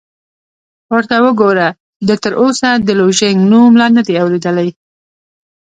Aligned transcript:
ورته 0.93 1.15
وګوره، 1.23 1.67
ده 2.07 2.15
تراوسه 2.23 2.69
د 2.87 2.89
لوژینګ 2.99 3.37
نوم 3.51 3.71
لا 3.79 3.87
نه 3.95 4.01
دی 4.07 4.13
اورېدلی! 4.21 4.69